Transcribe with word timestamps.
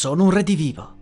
Sono 0.00 0.24
un 0.24 0.30
redivivo. 0.30 0.96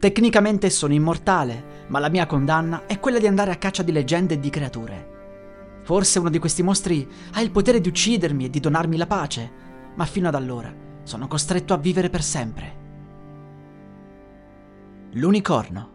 Tecnicamente 0.00 0.68
sono 0.68 0.92
immortale, 0.92 1.84
ma 1.86 2.00
la 2.00 2.08
mia 2.08 2.26
condanna 2.26 2.86
è 2.86 2.98
quella 2.98 3.20
di 3.20 3.28
andare 3.28 3.52
a 3.52 3.56
caccia 3.56 3.84
di 3.84 3.92
leggende 3.92 4.34
e 4.34 4.40
di 4.40 4.50
creature. 4.50 5.80
Forse 5.84 6.18
uno 6.18 6.28
di 6.28 6.40
questi 6.40 6.64
mostri 6.64 7.08
ha 7.34 7.40
il 7.40 7.52
potere 7.52 7.80
di 7.80 7.86
uccidermi 7.86 8.46
e 8.46 8.50
di 8.50 8.58
donarmi 8.58 8.96
la 8.96 9.06
pace, 9.06 9.50
ma 9.94 10.04
fino 10.06 10.26
ad 10.26 10.34
allora 10.34 10.74
sono 11.04 11.28
costretto 11.28 11.72
a 11.72 11.76
vivere 11.76 12.10
per 12.10 12.20
sempre. 12.20 12.76
L'unicorno. 15.12 15.90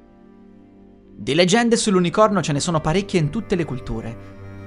Di 1.17 1.35
leggende 1.35 1.75
sull'unicorno 1.75 2.41
ce 2.41 2.53
ne 2.53 2.61
sono 2.61 2.79
parecchie 2.79 3.19
in 3.19 3.29
tutte 3.29 3.55
le 3.55 3.65
culture. 3.65 4.17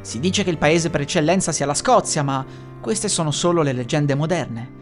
Si 0.02 0.20
dice 0.20 0.44
che 0.44 0.50
il 0.50 0.58
paese 0.58 0.90
per 0.90 1.00
eccellenza 1.00 1.50
sia 1.50 1.64
la 1.64 1.72
Scozia, 1.72 2.22
ma 2.22 2.44
queste 2.78 3.08
sono 3.08 3.30
solo 3.30 3.62
le 3.62 3.72
leggende 3.72 4.14
moderne. 4.14 4.79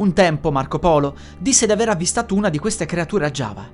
Un 0.00 0.14
tempo 0.14 0.50
Marco 0.50 0.78
Polo 0.78 1.14
disse 1.38 1.66
di 1.66 1.72
aver 1.72 1.90
avvistato 1.90 2.34
una 2.34 2.48
di 2.48 2.58
queste 2.58 2.86
creature 2.86 3.26
a 3.26 3.30
Giava. 3.30 3.68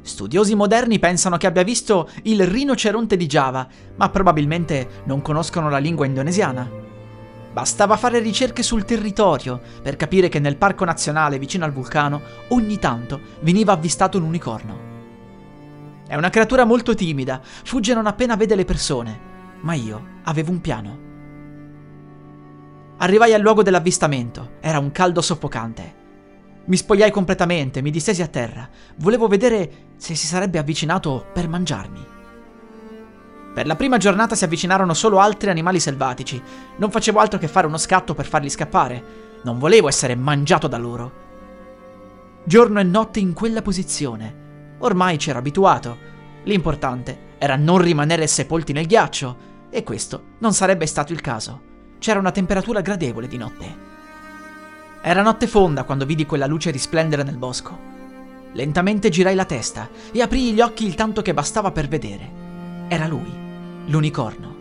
Studiosi 0.00 0.54
moderni 0.54 1.00
pensano 1.00 1.36
che 1.36 1.48
abbia 1.48 1.64
visto 1.64 2.08
il 2.22 2.46
rinoceronte 2.46 3.16
di 3.16 3.26
Giava, 3.26 3.66
ma 3.96 4.08
probabilmente 4.08 5.02
non 5.06 5.20
conoscono 5.20 5.68
la 5.68 5.78
lingua 5.78 6.06
indonesiana. 6.06 6.70
Bastava 7.52 7.96
fare 7.96 8.20
ricerche 8.20 8.62
sul 8.62 8.84
territorio 8.84 9.60
per 9.82 9.96
capire 9.96 10.28
che 10.28 10.38
nel 10.38 10.56
parco 10.56 10.84
nazionale 10.84 11.40
vicino 11.40 11.64
al 11.64 11.72
vulcano 11.72 12.22
ogni 12.50 12.78
tanto 12.78 13.20
veniva 13.40 13.72
avvistato 13.72 14.16
un 14.16 14.24
unicorno. 14.24 14.78
È 16.06 16.14
una 16.14 16.30
creatura 16.30 16.64
molto 16.66 16.94
timida, 16.94 17.40
fugge 17.42 17.94
non 17.94 18.06
appena 18.06 18.36
vede 18.36 18.54
le 18.54 18.64
persone, 18.64 19.20
ma 19.62 19.74
io 19.74 20.20
avevo 20.22 20.52
un 20.52 20.60
piano. 20.60 21.07
Arrivai 23.00 23.32
al 23.32 23.40
luogo 23.40 23.62
dell'avvistamento. 23.62 24.56
Era 24.60 24.80
un 24.80 24.90
caldo 24.90 25.20
soffocante. 25.20 25.94
Mi 26.64 26.76
spogliai 26.76 27.12
completamente, 27.12 27.80
mi 27.80 27.92
distesi 27.92 28.22
a 28.22 28.26
terra. 28.26 28.68
Volevo 28.96 29.28
vedere 29.28 29.70
se 29.96 30.16
si 30.16 30.26
sarebbe 30.26 30.58
avvicinato 30.58 31.26
per 31.32 31.48
mangiarmi. 31.48 32.06
Per 33.54 33.66
la 33.66 33.76
prima 33.76 33.98
giornata 33.98 34.34
si 34.34 34.42
avvicinarono 34.42 34.94
solo 34.94 35.20
altri 35.20 35.48
animali 35.48 35.78
selvatici. 35.78 36.42
Non 36.76 36.90
facevo 36.90 37.20
altro 37.20 37.38
che 37.38 37.46
fare 37.46 37.68
uno 37.68 37.78
scatto 37.78 38.14
per 38.14 38.26
farli 38.26 38.50
scappare. 38.50 39.02
Non 39.42 39.58
volevo 39.58 39.86
essere 39.86 40.16
mangiato 40.16 40.66
da 40.66 40.76
loro. 40.76 41.12
Giorno 42.42 42.80
e 42.80 42.84
notte 42.84 43.20
in 43.20 43.32
quella 43.32 43.62
posizione. 43.62 44.76
Ormai 44.78 45.18
c'ero 45.18 45.38
abituato. 45.38 45.96
L'importante 46.42 47.36
era 47.38 47.54
non 47.54 47.78
rimanere 47.78 48.26
sepolti 48.26 48.72
nel 48.72 48.86
ghiaccio, 48.86 49.36
e 49.70 49.84
questo 49.84 50.22
non 50.38 50.52
sarebbe 50.52 50.86
stato 50.86 51.12
il 51.12 51.20
caso. 51.20 51.67
C'era 51.98 52.20
una 52.20 52.30
temperatura 52.30 52.80
gradevole 52.80 53.26
di 53.26 53.36
notte. 53.36 53.86
Era 55.02 55.20
notte 55.22 55.48
fonda 55.48 55.82
quando 55.82 56.06
vidi 56.06 56.26
quella 56.26 56.46
luce 56.46 56.70
risplendere 56.70 57.24
nel 57.24 57.36
bosco. 57.36 57.76
Lentamente 58.52 59.08
girai 59.08 59.34
la 59.34 59.44
testa 59.44 59.88
e 60.12 60.22
aprii 60.22 60.52
gli 60.52 60.60
occhi 60.60 60.86
il 60.86 60.94
tanto 60.94 61.22
che 61.22 61.34
bastava 61.34 61.72
per 61.72 61.88
vedere. 61.88 62.30
Era 62.86 63.08
lui, 63.08 63.32
l'unicorno. 63.86 64.56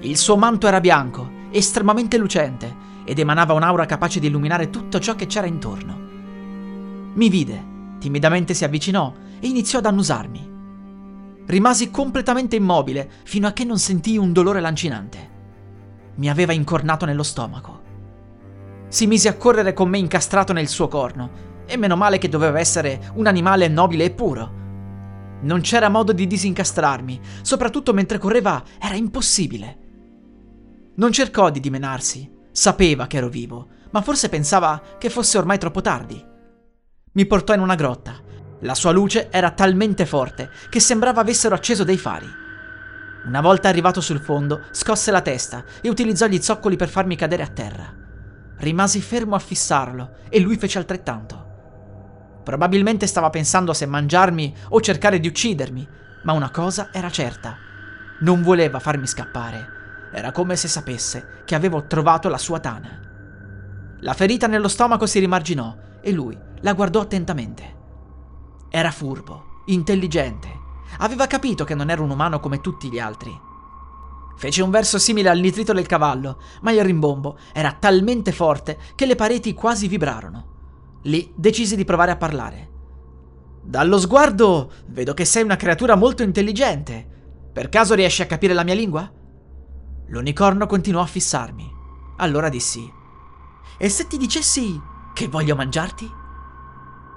Il 0.00 0.16
suo 0.16 0.36
manto 0.36 0.68
era 0.68 0.80
bianco, 0.80 1.28
estremamente 1.50 2.16
lucente, 2.16 2.86
ed 3.04 3.18
emanava 3.18 3.54
un'aura 3.54 3.84
capace 3.84 4.20
di 4.20 4.28
illuminare 4.28 4.70
tutto 4.70 5.00
ciò 5.00 5.16
che 5.16 5.26
c'era 5.26 5.46
intorno. 5.46 5.98
Mi 7.14 7.28
vide, 7.28 7.64
timidamente 7.98 8.54
si 8.54 8.64
avvicinò 8.64 9.12
e 9.40 9.46
iniziò 9.48 9.78
ad 9.78 9.86
annusarmi. 9.86 10.56
Rimasi 11.46 11.90
completamente 11.90 12.54
immobile 12.54 13.10
fino 13.24 13.48
a 13.48 13.52
che 13.52 13.64
non 13.64 13.78
sentii 13.78 14.18
un 14.18 14.32
dolore 14.32 14.60
lancinante 14.60 15.36
mi 16.18 16.28
aveva 16.28 16.52
incornato 16.52 17.04
nello 17.04 17.22
stomaco. 17.22 17.82
Si 18.88 19.06
mise 19.06 19.28
a 19.28 19.36
correre 19.36 19.72
con 19.72 19.88
me 19.88 19.98
incastrato 19.98 20.52
nel 20.52 20.68
suo 20.68 20.88
corno, 20.88 21.46
e 21.66 21.76
meno 21.76 21.96
male 21.96 22.18
che 22.18 22.28
doveva 22.28 22.58
essere 22.58 23.10
un 23.14 23.26
animale 23.26 23.68
nobile 23.68 24.04
e 24.04 24.10
puro. 24.10 24.56
Non 25.42 25.60
c'era 25.60 25.88
modo 25.88 26.12
di 26.12 26.26
disincastrarmi, 26.26 27.20
soprattutto 27.42 27.92
mentre 27.92 28.18
correva 28.18 28.62
era 28.80 28.94
impossibile. 28.94 29.78
Non 30.94 31.12
cercò 31.12 31.50
di 31.50 31.60
dimenarsi, 31.60 32.28
sapeva 32.50 33.06
che 33.06 33.18
ero 33.18 33.28
vivo, 33.28 33.68
ma 33.90 34.00
forse 34.00 34.28
pensava 34.28 34.82
che 34.98 35.10
fosse 35.10 35.38
ormai 35.38 35.58
troppo 35.58 35.80
tardi. 35.80 36.24
Mi 37.12 37.26
portò 37.26 37.54
in 37.54 37.60
una 37.60 37.74
grotta. 37.74 38.14
La 38.60 38.74
sua 38.74 38.90
luce 38.90 39.28
era 39.30 39.52
talmente 39.52 40.06
forte 40.06 40.50
che 40.68 40.80
sembrava 40.80 41.20
avessero 41.20 41.54
acceso 41.54 41.84
dei 41.84 41.98
fari. 41.98 42.26
Una 43.24 43.40
volta 43.40 43.68
arrivato 43.68 44.00
sul 44.00 44.20
fondo, 44.20 44.62
scosse 44.70 45.10
la 45.10 45.20
testa 45.20 45.64
e 45.80 45.88
utilizzò 45.88 46.26
gli 46.26 46.40
zoccoli 46.40 46.76
per 46.76 46.88
farmi 46.88 47.16
cadere 47.16 47.42
a 47.42 47.48
terra. 47.48 47.92
Rimasi 48.58 49.00
fermo 49.00 49.34
a 49.34 49.40
fissarlo 49.40 50.16
e 50.28 50.40
lui 50.40 50.56
fece 50.56 50.78
altrettanto. 50.78 51.46
Probabilmente 52.44 53.06
stava 53.06 53.28
pensando 53.28 53.72
se 53.72 53.86
mangiarmi 53.86 54.54
o 54.70 54.80
cercare 54.80 55.20
di 55.20 55.28
uccidermi, 55.28 55.86
ma 56.22 56.32
una 56.32 56.50
cosa 56.50 56.88
era 56.92 57.10
certa. 57.10 57.56
Non 58.20 58.42
voleva 58.42 58.78
farmi 58.78 59.06
scappare. 59.06 59.76
Era 60.12 60.32
come 60.32 60.56
se 60.56 60.68
sapesse 60.68 61.42
che 61.44 61.54
avevo 61.54 61.86
trovato 61.86 62.28
la 62.28 62.38
sua 62.38 62.60
tana. 62.60 63.00
La 64.00 64.14
ferita 64.14 64.46
nello 64.46 64.68
stomaco 64.68 65.06
si 65.06 65.18
rimarginò 65.18 65.76
e 66.00 66.12
lui 66.12 66.38
la 66.60 66.72
guardò 66.72 67.00
attentamente. 67.00 67.76
Era 68.70 68.90
furbo, 68.90 69.62
intelligente 69.66 70.66
Aveva 70.98 71.26
capito 71.26 71.64
che 71.64 71.74
non 71.74 71.90
era 71.90 72.02
un 72.02 72.10
umano 72.10 72.40
come 72.40 72.60
tutti 72.60 72.90
gli 72.90 72.98
altri. 72.98 73.46
Fece 74.36 74.62
un 74.62 74.70
verso 74.70 74.98
simile 74.98 75.28
al 75.28 75.40
nitrito 75.40 75.72
del 75.72 75.86
cavallo, 75.86 76.40
ma 76.62 76.70
il 76.70 76.84
rimbombo 76.84 77.38
era 77.52 77.72
talmente 77.72 78.32
forte 78.32 78.78
che 78.94 79.04
le 79.04 79.16
pareti 79.16 79.52
quasi 79.52 79.88
vibrarono. 79.88 81.00
Lì 81.02 81.32
decisi 81.34 81.74
di 81.74 81.84
provare 81.84 82.12
a 82.12 82.16
parlare. 82.16 82.70
Dallo 83.62 83.98
sguardo 83.98 84.70
vedo 84.86 85.12
che 85.12 85.24
sei 85.24 85.42
una 85.42 85.56
creatura 85.56 85.96
molto 85.96 86.22
intelligente. 86.22 87.06
Per 87.52 87.68
caso 87.68 87.94
riesci 87.94 88.22
a 88.22 88.26
capire 88.26 88.54
la 88.54 88.62
mia 88.64 88.74
lingua? 88.74 89.10
L'unicorno 90.06 90.66
continuò 90.66 91.02
a 91.02 91.06
fissarmi. 91.06 91.68
Allora 92.18 92.48
dissi: 92.48 92.88
E 93.76 93.88
se 93.88 94.06
ti 94.06 94.16
dicessi 94.16 94.80
che 95.12 95.28
voglio 95.28 95.56
mangiarti? 95.56 96.10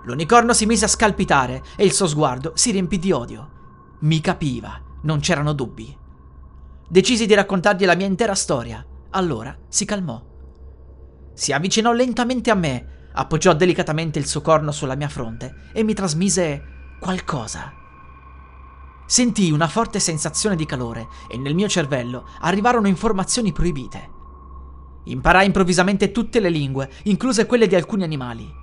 L'unicorno 0.03 0.53
si 0.53 0.65
mise 0.65 0.85
a 0.85 0.89
scalpitare 0.89 1.63
e 1.75 1.85
il 1.85 1.93
suo 1.93 2.07
sguardo 2.07 2.53
si 2.55 2.71
riempì 2.71 2.97
di 2.97 3.11
odio. 3.11 3.59
Mi 4.01 4.19
capiva, 4.19 4.81
non 5.03 5.19
c'erano 5.19 5.53
dubbi. 5.53 5.95
Decisi 6.87 7.27
di 7.27 7.35
raccontargli 7.35 7.85
la 7.85 7.95
mia 7.95 8.07
intera 8.07 8.33
storia. 8.33 8.83
Allora 9.11 9.55
si 9.67 9.85
calmò. 9.85 10.19
Si 11.33 11.51
avvicinò 11.51 11.91
lentamente 11.91 12.49
a 12.49 12.55
me, 12.55 13.09
appoggiò 13.13 13.53
delicatamente 13.53 14.17
il 14.17 14.25
suo 14.25 14.41
corno 14.41 14.71
sulla 14.71 14.95
mia 14.95 15.07
fronte 15.07 15.69
e 15.71 15.83
mi 15.83 15.93
trasmise 15.93 16.95
qualcosa. 16.99 17.71
Sentii 19.05 19.51
una 19.51 19.67
forte 19.67 19.99
sensazione 19.99 20.55
di 20.55 20.65
calore 20.65 21.07
e 21.29 21.37
nel 21.37 21.53
mio 21.53 21.67
cervello 21.67 22.27
arrivarono 22.39 22.87
informazioni 22.87 23.51
proibite. 23.51 24.09
Imparai 25.03 25.45
improvvisamente 25.45 26.11
tutte 26.11 26.39
le 26.39 26.49
lingue, 26.49 26.89
incluse 27.03 27.45
quelle 27.45 27.67
di 27.67 27.75
alcuni 27.75 28.03
animali. 28.03 28.60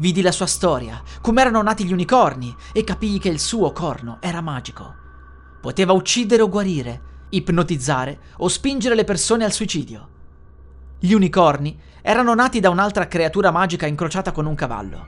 Vidi 0.00 0.22
la 0.22 0.32
sua 0.32 0.46
storia, 0.46 1.02
come 1.20 1.42
erano 1.42 1.60
nati 1.60 1.84
gli 1.84 1.92
unicorni, 1.92 2.56
e 2.72 2.84
capii 2.84 3.18
che 3.18 3.28
il 3.28 3.38
suo 3.38 3.70
corno 3.72 4.16
era 4.20 4.40
magico. 4.40 4.94
Poteva 5.60 5.92
uccidere 5.92 6.40
o 6.40 6.48
guarire, 6.48 7.26
ipnotizzare 7.28 8.18
o 8.38 8.48
spingere 8.48 8.94
le 8.94 9.04
persone 9.04 9.44
al 9.44 9.52
suicidio. 9.52 10.08
Gli 10.98 11.12
unicorni 11.12 11.78
erano 12.00 12.34
nati 12.34 12.60
da 12.60 12.70
un'altra 12.70 13.08
creatura 13.08 13.50
magica 13.50 13.84
incrociata 13.84 14.32
con 14.32 14.46
un 14.46 14.54
cavallo. 14.54 15.06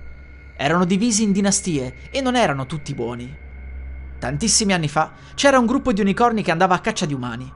Erano 0.59 0.85
divisi 0.85 1.23
in 1.23 1.33
dinastie 1.33 2.11
e 2.11 2.21
non 2.21 2.37
erano 2.37 2.67
tutti 2.67 2.93
buoni. 2.93 3.35
Tantissimi 4.19 4.75
anni 4.75 4.89
fa 4.89 5.13
c'era 5.35 5.59
un 5.59 5.65
gruppo 5.65 5.95
di 5.95 6.03
unicorni 6.03 6.43
che 6.43 6.51
andava 6.51 6.75
a 6.75 6.81
caccia 6.81 7.07
di 7.07 7.15
umani. 7.15 7.51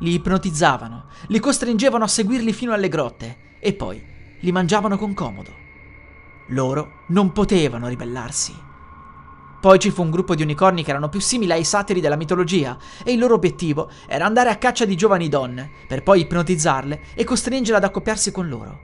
Li 0.00 0.14
ipnotizzavano, 0.14 1.04
li 1.28 1.38
costringevano 1.38 2.02
a 2.02 2.08
seguirli 2.08 2.52
fino 2.52 2.72
alle 2.72 2.88
grotte 2.88 3.58
e 3.60 3.72
poi 3.72 4.04
li 4.40 4.50
mangiavano 4.50 4.98
con 4.98 5.14
comodo. 5.14 5.60
Loro 6.46 7.02
non 7.08 7.32
potevano 7.32 7.88
ribellarsi. 7.88 8.70
Poi 9.62 9.78
ci 9.78 9.92
fu 9.92 10.02
un 10.02 10.10
gruppo 10.10 10.34
di 10.34 10.42
unicorni 10.42 10.82
che 10.82 10.90
erano 10.90 11.08
più 11.08 11.20
simili 11.20 11.52
ai 11.52 11.62
satiri 11.62 12.00
della 12.00 12.16
mitologia 12.16 12.76
e 13.04 13.12
il 13.12 13.18
loro 13.20 13.34
obiettivo 13.34 13.90
era 14.08 14.24
andare 14.24 14.50
a 14.50 14.56
caccia 14.56 14.84
di 14.84 14.96
giovani 14.96 15.28
donne, 15.28 15.70
per 15.86 16.02
poi 16.02 16.22
ipnotizzarle 16.22 17.00
e 17.14 17.22
costringerle 17.22 17.76
ad 17.76 17.84
accoppiarsi 17.84 18.32
con 18.32 18.48
loro. 18.48 18.80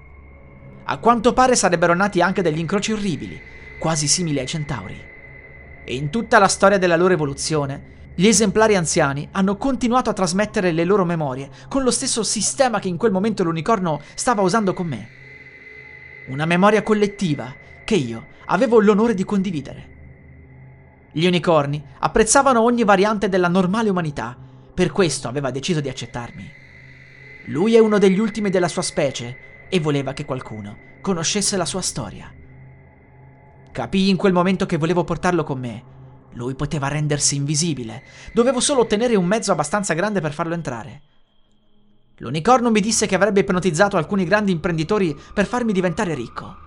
A 0.85 0.99
quanto 0.99 1.33
pare 1.33 1.57
sarebbero 1.57 1.95
nati 1.95 2.23
anche 2.23 2.43
degli 2.43 2.61
incroci 2.61 2.93
orribili, 2.93 3.41
quasi 3.81 4.07
simili 4.07 4.39
ai 4.39 4.47
centauri. 4.47 5.05
E 5.85 5.95
in 5.95 6.11
tutta 6.11 6.39
la 6.39 6.49
storia 6.49 6.79
della 6.79 6.97
loro 6.97 7.13
evoluzione, 7.13 7.97
gli 8.15 8.29
esemplari 8.29 8.77
anziani 8.77 9.29
hanno 9.33 9.57
continuato 9.57 10.11
a 10.11 10.13
trasmettere 10.13 10.71
le 10.71 10.85
loro 10.85 11.05
memorie 11.05 11.51
con 11.69 11.83
lo 11.83 11.91
stesso 11.91 12.23
sistema 12.23 12.79
che 12.79 12.89
in 12.89 12.97
quel 12.97 13.11
momento 13.11 13.43
l'unicorno 13.43 14.01
stava 14.15 14.43
usando 14.43 14.73
con 14.75 14.87
me. 14.87 15.18
Una 16.29 16.47
memoria 16.47 16.83
collettiva 16.83 17.55
che 17.85 17.95
io 17.95 18.27
avevo 18.47 18.81
l'onore 18.81 19.15
di 19.15 19.25
condividere. 19.25 19.97
Gli 21.13 21.27
unicorni 21.27 21.83
apprezzavano 21.99 22.61
ogni 22.61 22.85
variante 22.85 23.29
della 23.29 23.49
normale 23.49 23.91
umanità, 23.91 24.37
per 24.75 24.93
questo 24.93 25.29
aveva 25.29 25.51
deciso 25.51 25.81
di 25.81 25.89
accettarmi. 25.89 26.51
Lui 27.47 27.75
è 27.75 27.79
uno 27.79 27.99
degli 27.99 28.19
ultimi 28.19 28.51
della 28.51 28.69
sua 28.69 28.83
specie 28.83 29.67
e 29.69 29.81
voleva 29.81 30.13
che 30.13 30.25
qualcuno 30.25 30.77
conoscesse 31.01 31.57
la 31.57 31.65
sua 31.65 31.81
storia. 31.81 32.33
Capii 33.73 34.09
in 34.09 34.17
quel 34.17 34.33
momento 34.33 34.67
che 34.67 34.77
volevo 34.77 35.05
portarlo 35.05 35.45
con 35.45 35.59
me 35.59 35.97
lui 36.39 36.55
poteva 36.55 36.89
rendersi 36.89 37.37
invisibile. 37.37 38.03
Dovevo 38.33 38.61
solo 38.61 38.83
ottenere 38.83 39.17
un 39.17 39.27
mezzo 39.27 39.51
abbastanza 39.51 39.95
grande 39.95 40.21
per 40.21 40.33
farlo 40.33 40.55
entrare. 40.55 41.01
L'unicorno 42.19 42.71
mi 42.71 42.81
disse 42.81 43.07
che 43.07 43.15
avrebbe 43.15 43.41
ipnotizzato 43.41 43.97
alcuni 43.97 44.25
grandi 44.25 44.51
imprenditori 44.51 45.17
per 45.33 45.47
farmi 45.47 45.73
diventare 45.73 46.15
ricco. 46.15 46.67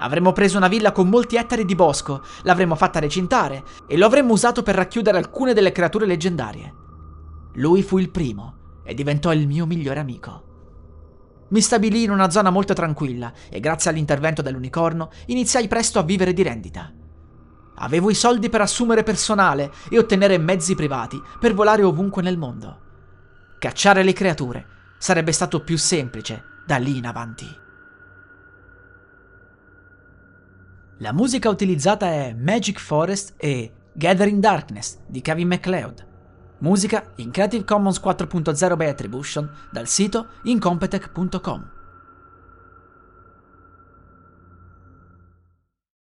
Avremmo 0.00 0.32
preso 0.32 0.58
una 0.58 0.68
villa 0.68 0.92
con 0.92 1.08
molti 1.08 1.36
ettari 1.36 1.64
di 1.64 1.74
bosco, 1.74 2.22
l'avremmo 2.42 2.74
fatta 2.74 3.00
recintare 3.00 3.64
e 3.86 3.96
lo 3.96 4.06
avremmo 4.06 4.34
usato 4.34 4.62
per 4.62 4.74
racchiudere 4.74 5.16
alcune 5.16 5.54
delle 5.54 5.72
creature 5.72 6.06
leggendarie. 6.06 6.74
Lui 7.54 7.82
fu 7.82 7.98
il 7.98 8.10
primo 8.10 8.80
e 8.84 8.94
diventò 8.94 9.32
il 9.32 9.46
mio 9.46 9.66
migliore 9.66 10.00
amico. 10.00 10.44
Mi 11.48 11.60
stabilì 11.62 12.02
in 12.02 12.10
una 12.10 12.30
zona 12.30 12.50
molto 12.50 12.74
tranquilla 12.74 13.32
e 13.48 13.58
grazie 13.60 13.90
all'intervento 13.90 14.42
dell'unicorno 14.42 15.10
iniziai 15.26 15.66
presto 15.66 15.98
a 15.98 16.02
vivere 16.02 16.34
di 16.34 16.42
rendita. 16.42 16.92
Avevo 17.76 18.10
i 18.10 18.14
soldi 18.14 18.50
per 18.50 18.60
assumere 18.60 19.02
personale 19.02 19.72
e 19.88 19.98
ottenere 19.98 20.36
mezzi 20.36 20.74
privati 20.74 21.20
per 21.40 21.54
volare 21.54 21.82
ovunque 21.82 22.22
nel 22.22 22.36
mondo. 22.36 22.86
Cacciare 23.58 24.04
le 24.04 24.12
creature 24.12 24.66
sarebbe 24.98 25.32
stato 25.32 25.62
più 25.62 25.76
semplice 25.76 26.44
da 26.64 26.76
lì 26.76 26.96
in 26.96 27.06
avanti. 27.06 27.46
La 30.98 31.12
musica 31.12 31.48
utilizzata 31.48 32.06
è 32.06 32.34
Magic 32.34 32.78
Forest 32.78 33.34
e 33.36 33.72
Gathering 33.92 34.40
Darkness 34.40 34.98
di 35.06 35.20
Kevin 35.20 35.48
MacLeod. 35.48 36.06
Musica 36.58 37.12
in 37.16 37.30
Creative 37.30 37.64
Commons 37.64 38.00
4.0 38.00 38.76
by 38.76 38.86
Attribution 38.86 39.50
dal 39.70 39.88
sito 39.88 40.28
incompetech.com. 40.42 41.77